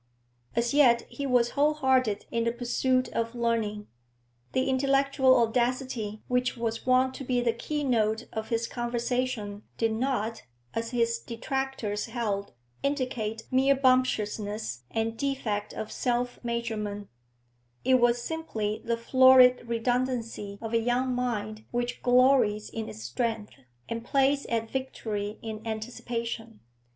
[0.55, 3.85] As yet he was whole hearted in the pursuit of learning.
[4.53, 9.91] The intellectual audacity which was wont to be the key note of his conversation did
[9.91, 10.41] not,
[10.73, 12.51] as his detractors held,
[12.81, 17.07] indicate mere bumptiousness and defect of self measurement;
[17.85, 23.53] it was simply the florid redundancy of a young mind which glories in its strength,
[23.87, 26.59] and plays at victory in anticipation.